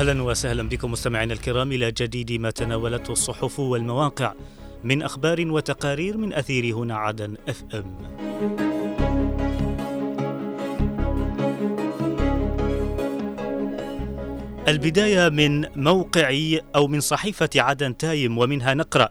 [0.00, 4.34] أهلا وسهلا بكم مستمعينا الكرام إلى جديد ما تناولته الصحف والمواقع
[4.84, 7.96] من أخبار وتقارير من أثير هنا عدن FM.
[14.68, 19.08] البداية من موقع أو من صحيفة عدن تايم ومنها نقرأ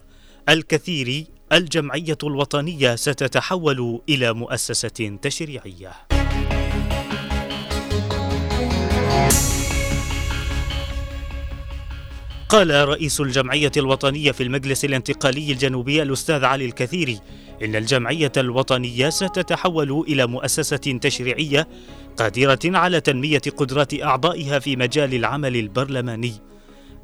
[0.48, 5.92] الكثير الجمعية الوطنية ستتحول إلى مؤسسة تشريعية.
[12.50, 17.20] قال رئيس الجمعية الوطنية في المجلس الانتقالي الجنوبي الأستاذ علي الكثيري
[17.62, 21.68] إن الجمعية الوطنية ستتحول إلى مؤسسة تشريعية
[22.16, 26.32] قادرة على تنمية قدرات أعضائها في مجال العمل البرلماني.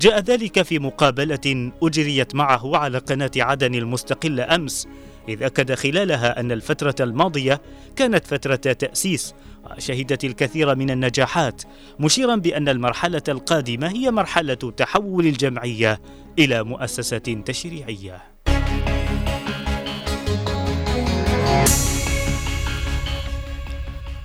[0.01, 4.89] جاء ذلك في مقابلة أجريت معه على قناة عدن المستقلة أمس
[5.29, 7.61] إذ أكد خلالها أن الفترة الماضية
[7.97, 9.35] كانت فترة تأسيس
[9.77, 11.63] وشهدت الكثير من النجاحات
[12.01, 16.01] مشيرا بأن المرحلة القادمة هي مرحلة تحول الجمعية
[16.39, 18.23] إلى مؤسسة تشريعية.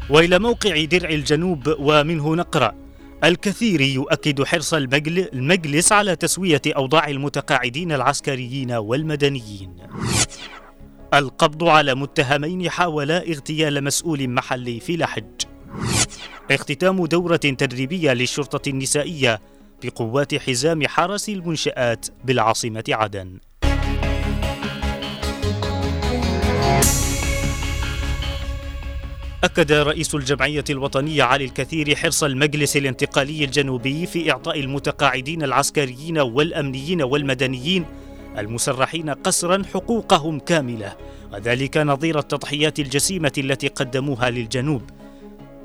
[0.10, 2.76] وإلى موقع درع الجنوب ومنه نقرأ
[3.24, 9.76] الكثير يؤكد حرص المجلس على تسوية أوضاع المتقاعدين العسكريين والمدنيين
[11.14, 15.42] القبض على متهمين حاولا اغتيال مسؤول محلي في لحج
[16.52, 19.42] اختتام دورة تدريبية للشرطة النسائية
[19.84, 23.38] بقوات حزام حرس المنشآت بالعاصمة عدن.
[29.44, 37.02] أكد رئيس الجمعية الوطنية علي الكثير حرص المجلس الانتقالي الجنوبي في إعطاء المتقاعدين العسكريين والأمنيين
[37.02, 37.86] والمدنيين
[38.38, 40.96] المسرحين قسرا حقوقهم كاملة
[41.34, 44.82] وذلك نظير التضحيات الجسيمة التي قدموها للجنوب.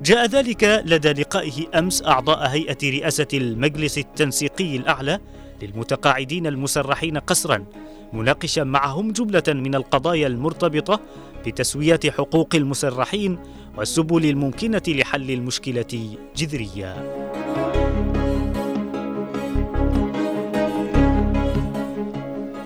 [0.02, 5.20] جاء ذلك لدى لقائه أمس أعضاء هيئة رئاسة المجلس التنسيقي الأعلى
[5.62, 7.64] للمتقاعدين المسرحين قسرا
[8.12, 11.00] مناقشا معهم جملة من القضايا المرتبطة
[11.46, 13.38] بتسويه حقوق المسرحين
[13.76, 17.25] والسبل الممكنة لحل المشكلة جذريا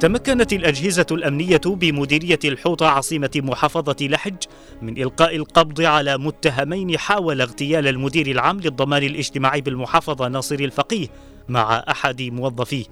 [0.00, 4.36] تمكنت الأجهزة الأمنية بمديرية الحوطة عاصمة محافظة لحج
[4.82, 11.06] من إلقاء القبض على متهمين حاول اغتيال المدير العام للضمان الاجتماعي بالمحافظة ناصر الفقيه
[11.48, 12.84] مع أحد موظفيه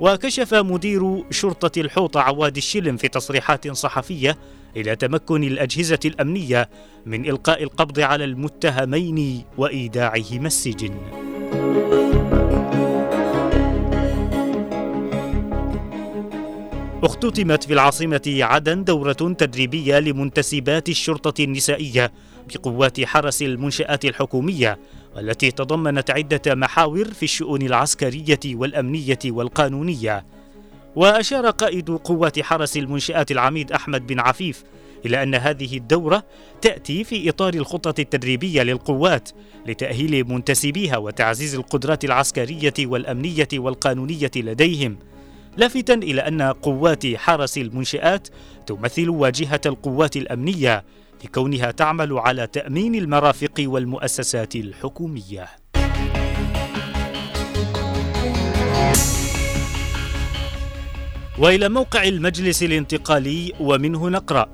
[0.00, 4.38] وكشف مدير شرطة الحوطة عواد الشلم في تصريحات صحفية
[4.76, 6.68] إلى تمكن الأجهزة الأمنية
[7.06, 10.94] من إلقاء القبض على المتهمين وإيداعهما السجن.
[17.04, 22.12] اختتمت في العاصمة عدن دورة تدريبية لمنتسبات الشرطة النسائية
[22.54, 24.78] بقوات حرس المنشآت الحكومية
[25.16, 30.26] والتي تضمنت عدة محاور في الشؤون العسكرية والأمنية والقانونية.
[30.96, 34.64] وأشار قائد قوات حرس المنشآت العميد أحمد بن عفيف
[35.06, 36.24] إلى أن هذه الدورة
[36.62, 39.28] تأتي في إطار الخطة التدريبية للقوات
[39.66, 44.96] لتأهيل منتسبيها وتعزيز القدرات العسكرية والأمنية والقانونية لديهم.
[45.56, 48.28] لافتا إلى أن قوات حرس المنشآت
[48.66, 50.84] تمثل واجهة القوات الأمنية
[51.24, 55.46] لكونها تعمل على تأمين المرافق والمؤسسات الحكومية.
[61.38, 64.48] وإلى موقع المجلس الانتقالي ومنه نقرأ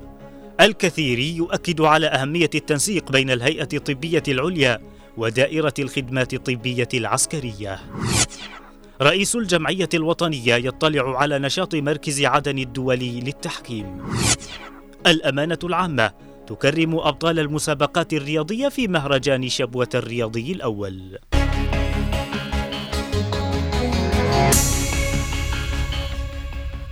[0.61, 4.79] الكثير يؤكد على أهمية التنسيق بين الهيئة الطبية العليا
[5.17, 7.79] ودائرة الخدمات الطبية العسكرية.
[9.01, 14.01] رئيس الجمعية الوطنية يطلع على نشاط مركز عدن الدولي للتحكيم.
[15.07, 16.11] الأمانة العامة
[16.47, 21.17] تكرم أبطال المسابقات الرياضية في مهرجان شبوة الرياضي الأول.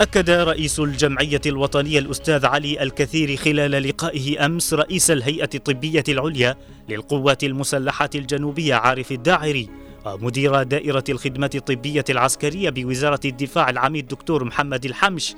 [0.02, 6.56] أكد رئيس الجمعية الوطنية الأستاذ علي الكثير خلال لقائه أمس رئيس الهيئة الطبية العليا
[6.90, 9.70] للقوات المسلحة الجنوبية عارف الداعري
[10.06, 15.36] مدير دائرة الخدمات الطبية العسكرية بوزارة الدفاع العميد دكتور محمد الحمش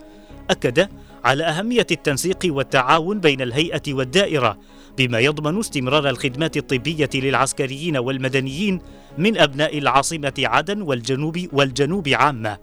[0.49, 0.89] أكد
[1.25, 4.57] على أهمية التنسيق والتعاون بين الهيئة والدائرة
[4.97, 8.79] بما يضمن استمرار الخدمات الطبية للعسكريين والمدنيين
[9.17, 12.57] من أبناء العاصمة عدن والجنوب والجنوب عامة.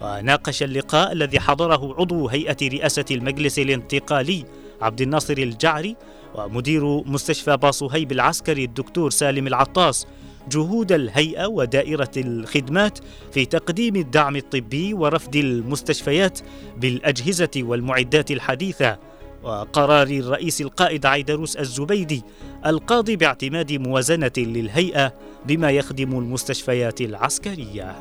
[0.00, 4.44] وناقش اللقاء الذي حضره عضو هيئة رئاسة المجلس الانتقالي
[4.82, 5.96] عبد الناصر الجعري
[6.34, 10.06] ومدير مستشفى باصهيب العسكري الدكتور سالم العطاس
[10.50, 12.98] جهود الهيئة ودائرة الخدمات
[13.32, 16.40] في تقديم الدعم الطبي ورفد المستشفيات
[16.76, 18.98] بالأجهزة والمعدات الحديثة
[19.42, 22.22] وقرار الرئيس القائد عيدروس الزبيدي
[22.66, 25.12] القاضي باعتماد موازنة للهيئة
[25.46, 27.96] بما يخدم المستشفيات العسكرية.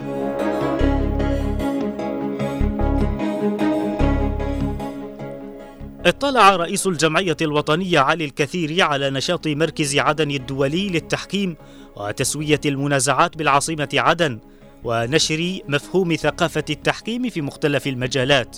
[6.06, 11.56] اطلع رئيس الجمعية الوطنية علي الكثير على نشاط مركز عدن الدولي للتحكيم
[11.96, 14.40] وتسوية المنازعات بالعاصمة عدن
[14.84, 18.58] ونشر مفهوم ثقافة التحكيم في مختلف المجالات.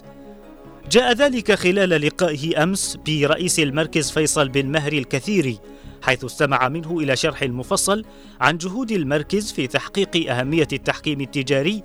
[0.92, 5.60] جاء ذلك خلال لقائه أمس برئيس المركز فيصل بن مهري الكثيري
[6.02, 8.06] حيث استمع منه إلى شرح مفصل
[8.42, 11.84] عن جهود المركز في تحقيق أهمية التحكيم التجاري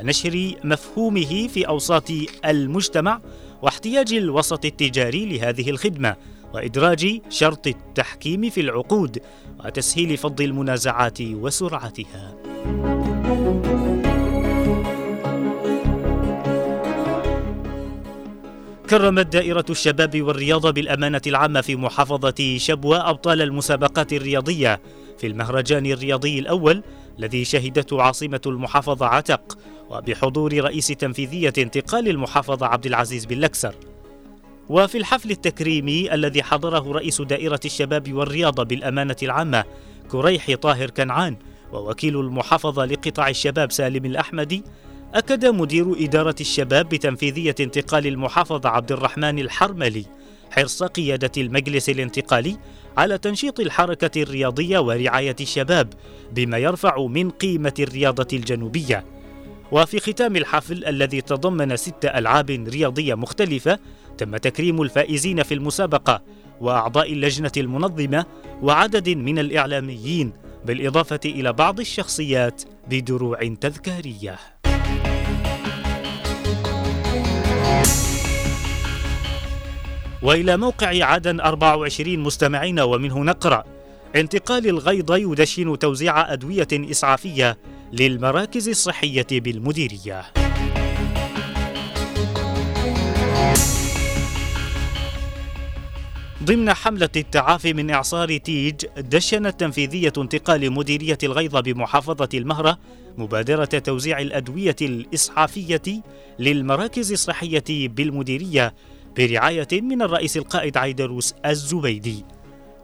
[0.00, 2.10] ونشر مفهومه في أوساط
[2.44, 3.20] المجتمع
[3.64, 6.16] واحتياج الوسط التجاري لهذه الخدمة
[6.54, 9.18] وإدراج شرط التحكيم في العقود
[9.64, 12.34] وتسهيل فض المنازعات وسرعتها.
[18.90, 24.80] كرمت دائرة الشباب والرياضة بالأمانة العامة في محافظة شبوة أبطال المسابقات الرياضية.
[25.18, 26.82] في المهرجان الرياضي الأول
[27.18, 29.58] الذي شهدته عاصمة المحافظة عتق
[29.90, 33.74] وبحضور رئيس تنفيذية انتقال المحافظة عبد العزيز بن لكسر.
[34.68, 39.64] وفي الحفل التكريمي الذي حضره رئيس دائرة الشباب والرياضة بالأمانة العامة
[40.10, 41.36] كريح طاهر كنعان
[41.72, 44.64] ووكيل المحافظة لقطاع الشباب سالم الأحمدي
[45.14, 50.06] أكد مدير إدارة الشباب بتنفيذية انتقال المحافظة عبد الرحمن الحرملي
[50.50, 52.56] حرص قيادة المجلس الانتقالي
[52.96, 55.92] على تنشيط الحركة الرياضية ورعاية الشباب
[56.32, 59.04] بما يرفع من قيمة الرياضة الجنوبية.
[59.72, 63.78] وفي ختام الحفل الذي تضمن ست ألعاب رياضية مختلفة
[64.18, 66.22] تم تكريم الفائزين في المسابقة
[66.60, 68.26] وأعضاء اللجنة المنظمة
[68.62, 70.32] وعدد من الإعلاميين
[70.64, 74.38] بالإضافة إلى بعض الشخصيات بدروع تذكارية.
[80.24, 83.64] وإلى موقع عدن 24 مستمعين ومنه نقرأ
[84.16, 87.58] انتقال الغيض يدشن توزيع أدوية إسعافية
[87.92, 90.24] للمراكز الصحية بالمديرية.
[96.44, 102.78] ضمن حملة التعافي من إعصار تيج دشنت تنفيذية انتقال مديرية الغيض بمحافظة المهرة
[103.18, 106.02] مبادرة توزيع الأدوية الإسعافية
[106.38, 108.74] للمراكز الصحية بالمديرية
[109.16, 112.24] برعاية من الرئيس القائد عيدروس الزبيدي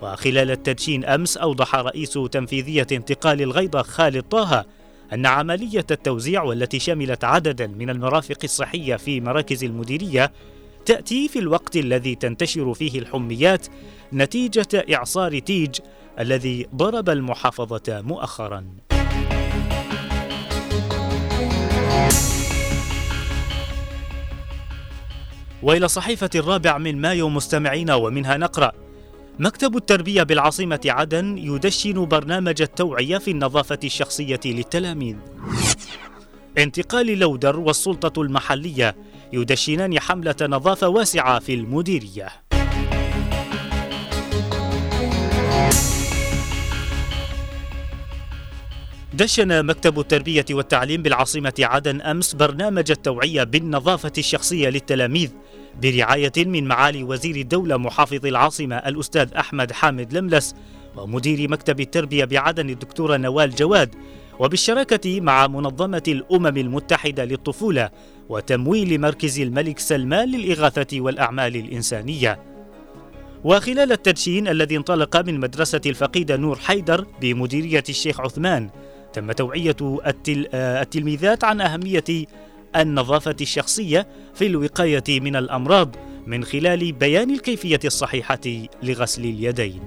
[0.03, 4.65] وخلال التدشين أمس أوضح رئيس تنفيذية انتقال الغيضة خالد طه
[5.12, 10.32] أن عملية التوزيع والتي شملت عددا من المرافق الصحية في مراكز المديرية
[10.87, 13.67] تأتي في الوقت الذي تنتشر فيه الحميات
[14.12, 15.79] نتيجة إعصار تيج
[16.19, 18.65] الذي ضرب المحافظة مؤخرا.
[25.62, 28.73] وإلى صحيفة الرابع من مايو مستمعين ومنها نقرأ
[29.39, 35.17] مكتب التربية بالعاصمة عدن يدشن برنامج التوعية في النظافة الشخصية للتلاميذ.
[36.59, 38.97] انتقال لودر والسلطة المحلية
[39.33, 42.29] يدشنان حملة نظافة واسعة في المديرية.
[49.14, 55.31] دشن مكتب التربية والتعليم بالعاصمة عدن أمس برنامج التوعية بالنظافة الشخصية للتلاميذ
[55.82, 60.54] برعاية من معالي وزير الدولة محافظ العاصمة الأستاذ أحمد حامد لملس
[60.96, 63.94] ومدير مكتب التربية بعدن الدكتورة نوال جواد
[64.38, 67.90] وبالشراكة مع منظمة الأمم المتحدة للطفولة
[68.28, 72.38] وتمويل مركز الملك سلمان للإغاثة والأعمال الإنسانية.
[73.44, 78.70] وخلال التدشين الذي انطلق من مدرسة الفقيدة نور حيدر بمديرية الشيخ عثمان
[79.12, 80.46] تم توعية التل...
[80.54, 82.04] التلميذات عن أهمية
[82.77, 85.97] النظافة الشخصية في الوقاية من الأمراض
[86.27, 88.41] من خلال بيان الكيفية الصحيحة
[88.83, 89.81] لغسل اليدين.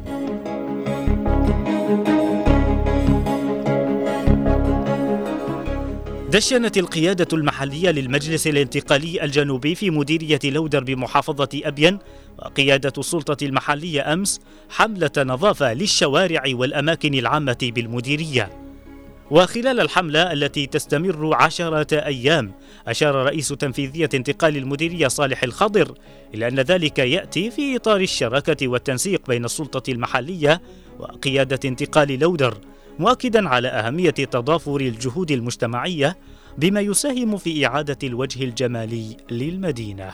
[6.34, 12.00] دشنت القيادة المحلية للمجلس الانتقالي الجنوبي في مديرية لودر بمحافظة أبين
[12.38, 18.63] وقيادة السلطة المحلية أمس حملة نظافة للشوارع والأماكن العامة بالمديرية
[19.34, 22.52] وخلال الحملة التي تستمر عشرة أيام
[22.88, 25.94] أشار رئيس تنفيذية انتقال المديرية صالح الخضر
[26.34, 30.62] إلى أن ذلك يأتي في إطار الشراكة والتنسيق بين السلطة المحلية
[31.00, 32.58] وقيادة انتقال لودر
[33.00, 36.18] مؤكدا على أهمية تضافر الجهود المجتمعية
[36.58, 40.12] بما يساهم في إعادة الوجه الجمالي للمدينة.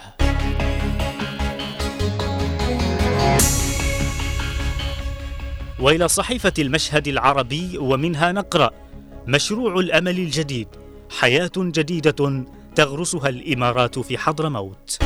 [5.80, 8.89] وإلى صحيفة المشهد العربي ومنها نقرأ
[9.28, 10.68] مشروع الأمل الجديد.
[11.10, 12.46] حياة جديدة
[12.76, 15.00] تغرسها الإمارات في حضرموت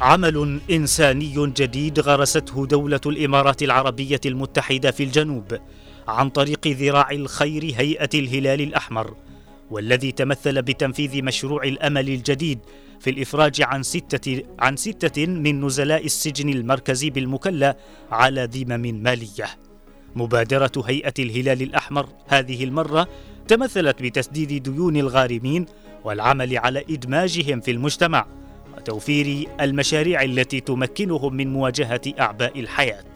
[0.00, 5.58] عمل إنساني جديد غرسته دولة الإمارات العربية المتحدة في الجنوب
[6.08, 9.14] عن طريق ذراع الخير هيئة الهلال الأحمر
[9.70, 12.58] والذي تمثل بتنفيذ مشروع الأمل الجديد
[13.04, 17.76] في الإفراج عن ستة عن ستة من نزلاء السجن المركزي بالمكلا
[18.10, 19.46] على ذمم مالية.
[20.16, 23.08] مبادرة هيئة الهلال الأحمر هذه المرة
[23.48, 25.66] تمثلت بتسديد ديون الغارمين
[26.04, 28.26] والعمل على إدماجهم في المجتمع
[28.76, 33.12] وتوفير المشاريع التي تمكنهم من مواجهة أعباء الحياة.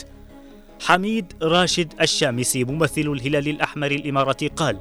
[0.80, 4.78] حميد راشد الشامسي ممثل الهلال الأحمر الإماراتي قال: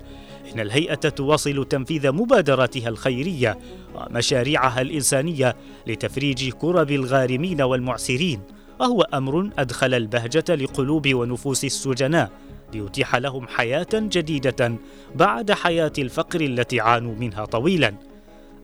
[0.53, 3.57] إن الهيئة تواصل تنفيذ مبادراتها الخيرية
[3.95, 5.55] ومشاريعها الإنسانية
[5.87, 8.41] لتفريج كرب الغارمين والمعسرين
[8.79, 12.31] وهو أمر أدخل البهجة لقلوب ونفوس السجناء
[12.73, 14.75] ليتيح لهم حياة جديدة
[15.15, 17.93] بعد حياة الفقر التي عانوا منها طويلا.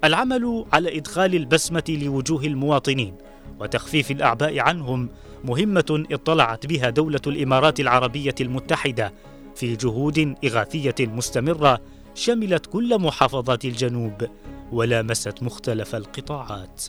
[0.03, 3.15] العمل على إدخال البسمة لوجوه المواطنين
[3.59, 5.09] وتخفيف الأعباء عنهم
[5.43, 9.13] مهمة اطلعت بها دولة الإمارات العربية المتحدة
[9.55, 11.81] في جهود إغاثية مستمرة
[12.15, 14.27] شملت كل محافظات الجنوب
[14.71, 16.81] ولامست مختلف القطاعات.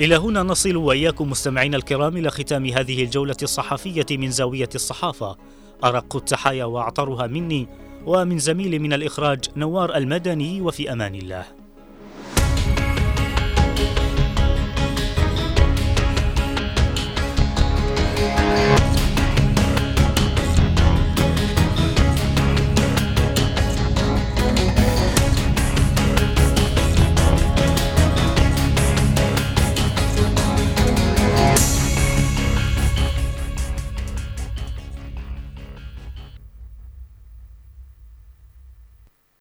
[0.00, 5.36] إلى هنا نصل وإياكم مستمعينا الكرام إلى ختام هذه الجولة الصحفية من زاوية الصحافة.
[5.84, 7.68] أرق التحايا وأعطرها مني
[8.06, 11.57] ومن زميلي من الإخراج نوار المدني وفي أمان الله.